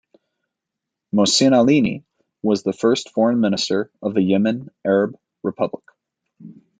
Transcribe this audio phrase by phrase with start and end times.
[1.13, 2.03] Mohsin Alaini
[2.41, 5.83] was the first Foreign Minister of the Yemen Arab Republic.